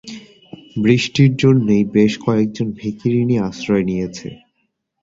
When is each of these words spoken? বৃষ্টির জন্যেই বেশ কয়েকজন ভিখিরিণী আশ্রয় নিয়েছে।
বৃষ্টির 0.75 1.31
জন্যেই 1.35 1.83
বেশ 1.93 2.13
কয়েকজন 2.17 2.67
ভিখিরিণী 2.71 3.35
আশ্রয় 3.39 3.83
নিয়েছে। 3.83 4.27